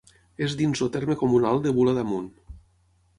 És 0.45 0.55
dins 0.61 0.81
el 0.85 0.89
terme 0.95 1.17
comunal 1.19 1.61
de 1.65 1.73
Bula 1.81 1.93
d'Amunt. 1.99 2.31